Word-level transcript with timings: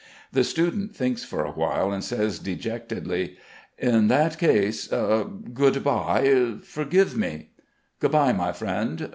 The 0.33 0.43
student 0.43 0.95
thinks 0.95 1.23
for 1.23 1.43
a 1.45 1.51
while 1.51 1.91
and 1.91 2.03
says, 2.03 2.39
dejectedly: 2.39 3.37
"In 3.77 4.07
that 4.07 4.39
case, 4.39 4.87
good 4.87 5.83
bye.... 5.83 6.55
Forgive 6.63 7.15
me!" 7.15 7.51
"Good 7.99 8.11
bye, 8.11 8.33
my 8.33 8.51
friend.... 8.51 9.09